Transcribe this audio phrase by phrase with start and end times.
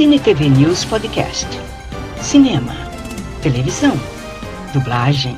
[0.00, 1.46] Cine TV News Podcast.
[2.22, 2.72] Cinema,
[3.42, 3.92] televisão,
[4.72, 5.36] dublagem,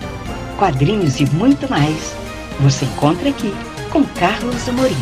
[0.56, 2.14] quadrinhos e muito mais.
[2.60, 3.52] Você encontra aqui
[3.90, 4.94] com Carlos Amorim.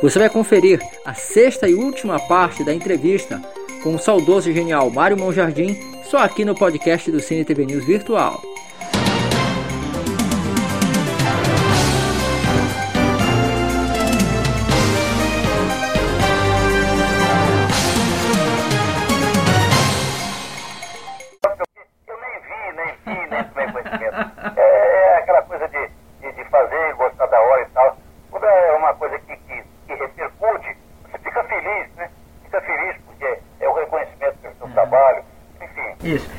[0.00, 3.42] Você vai conferir a sexta e última parte da entrevista
[3.82, 5.76] com o saudoso e genial Mário Monjardim,
[6.10, 8.40] só aqui no podcast do Cine TV News Virtual.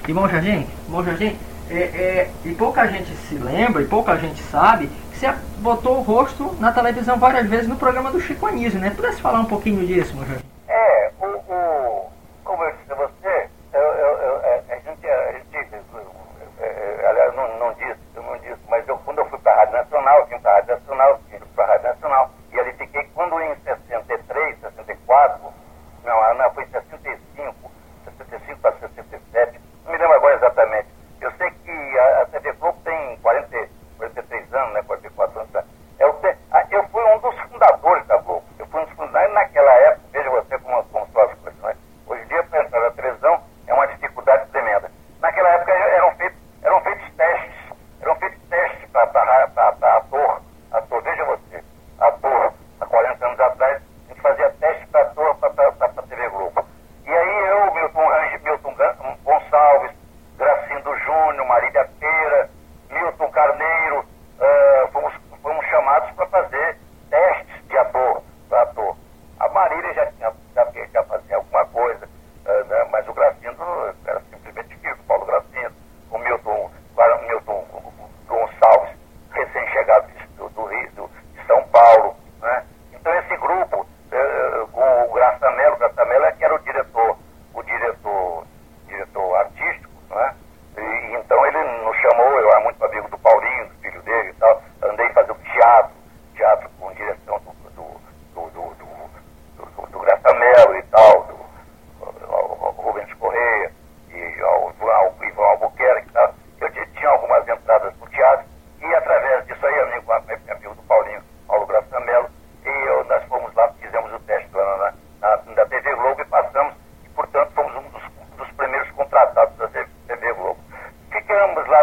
[0.07, 1.35] Irmão Jardim, bom Jardim,
[1.69, 6.01] é, é, e pouca gente se lembra, e pouca gente sabe, que você botou o
[6.01, 8.91] rosto na televisão várias vezes no programa do Chico Anísio, né?
[8.91, 10.45] Pudesse falar um pouquinho disso, irmão Jardim?
[10.67, 12.11] É, o, o,
[12.43, 17.07] como eu disse a você, eu, eu, eu, é, a gente, a gente é, é,
[17.07, 19.73] aliás, não, não disse, eu não disse, mas eu, quando eu fui para a Rádio
[19.73, 23.41] Nacional, vim para a Rádio Nacional, vim para a Rádio Nacional, e ali fiquei, quando
[23.41, 25.41] em 63, 64,
[26.05, 27.64] não, não foi em 65,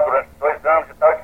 [0.04, 1.21] durante dois anos e tal.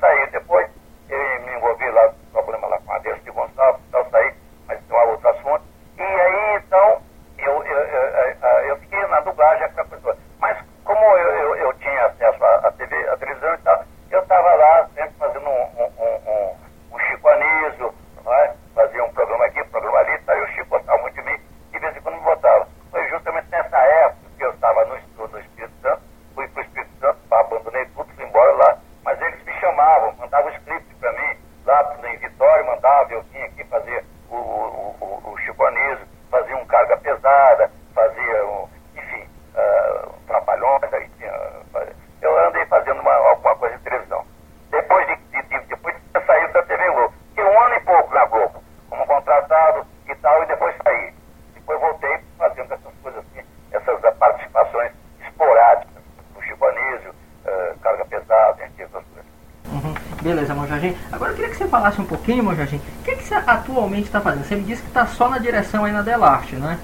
[60.21, 60.95] Beleza, Monjagem.
[61.11, 64.19] Agora eu queria que você falasse um pouquinho, Monjagem, o que, que você atualmente está
[64.19, 64.45] fazendo?
[64.45, 66.77] Você me disse que está só na direção aí na Delarte, né?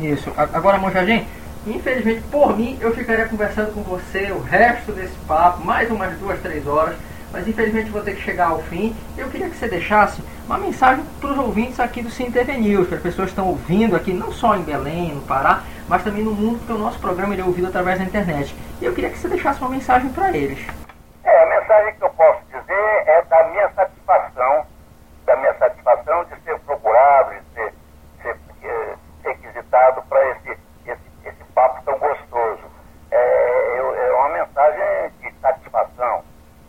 [0.00, 0.32] Isso.
[0.36, 1.26] Agora, Monjardim,
[1.66, 6.40] infelizmente, por mim, eu ficaria conversando com você o resto desse papo, mais umas duas,
[6.40, 6.96] três horas,
[7.32, 8.96] mas infelizmente vou ter que chegar ao fim.
[9.16, 12.94] Eu queria que você deixasse uma mensagem para os ouvintes aqui do TV News, que
[12.94, 16.58] as pessoas estão ouvindo aqui, não só em Belém, no Pará, mas também no mundo,
[16.58, 18.54] porque o nosso programa é ouvido através da internet.
[18.80, 20.58] E eu queria que você deixasse uma mensagem para eles.
[21.24, 24.66] É, a mensagem que eu posso dizer é da minha satisfação,
[25.26, 27.74] da minha satisfação de ser procurado, de ser,
[28.22, 28.94] ser é,
[29.24, 30.50] requisitado para esse,
[30.86, 32.62] esse, esse papo tão gostoso.
[33.10, 36.24] É, eu, é uma mensagem de satisfação.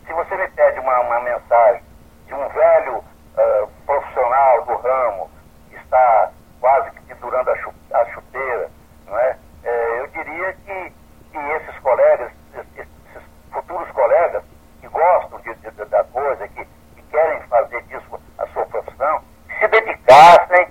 [0.05, 1.83] Se você me pede uma, uma mensagem
[2.25, 5.29] de um velho uh, profissional do ramo
[5.69, 8.69] que está quase que pendurando a, chu a chuteira,
[9.05, 9.37] não é?
[9.63, 9.99] é?
[9.99, 10.93] eu diria que,
[11.31, 14.43] que esses colegas, esses futuros colegas
[14.79, 19.21] que gostam de, de, da coisa, que, que, querem fazer disso a sua profissão,
[19.59, 20.67] se dedicassem,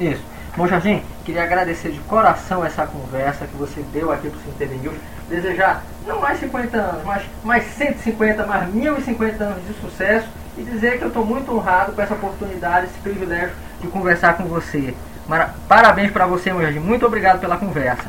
[0.00, 0.22] Isso.
[0.56, 4.74] Bom, Jardim, queria agradecer de coração essa conversa que você deu aqui para o CTV
[4.76, 4.96] News.
[5.28, 10.98] Desejar não mais 50 anos, mas mais 150, mais 1050 anos de sucesso e dizer
[10.98, 14.94] que eu estou muito honrado com essa oportunidade, esse privilégio de conversar com você.
[15.68, 16.78] Parabéns para você, meu Jardim.
[16.78, 18.08] Muito obrigado pela conversa.